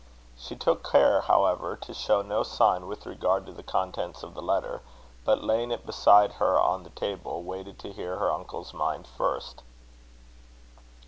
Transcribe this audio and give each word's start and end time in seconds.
She 0.35 0.55
took 0.55 0.83
care, 0.83 1.21
however, 1.21 1.75
to 1.75 1.93
show 1.93 2.23
no 2.23 2.41
sign 2.41 2.87
with 2.87 3.05
regard 3.05 3.45
to 3.45 3.51
the 3.51 3.61
contents 3.61 4.23
of 4.23 4.33
the 4.33 4.41
letter; 4.41 4.81
but, 5.25 5.43
laying 5.43 5.69
it 5.69 5.85
beside 5.85 6.31
her 6.41 6.59
on 6.59 6.81
the 6.81 6.89
table, 6.89 7.43
waited 7.43 7.77
to 7.81 7.91
hear 7.93 8.17
her 8.17 8.31
uncle's 8.31 8.73
mind 8.73 9.05
first. 9.05 9.61